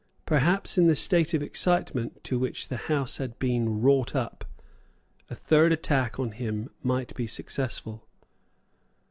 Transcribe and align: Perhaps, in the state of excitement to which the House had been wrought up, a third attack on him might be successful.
Perhaps, 0.25 0.79
in 0.79 0.87
the 0.87 0.95
state 0.95 1.35
of 1.35 1.43
excitement 1.43 2.23
to 2.23 2.39
which 2.39 2.69
the 2.69 2.77
House 2.89 3.17
had 3.17 3.37
been 3.37 3.81
wrought 3.83 4.15
up, 4.15 4.43
a 5.29 5.35
third 5.35 5.71
attack 5.71 6.19
on 6.19 6.31
him 6.31 6.71
might 6.81 7.13
be 7.13 7.27
successful. 7.27 8.07